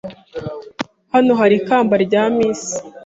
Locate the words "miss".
2.35-2.61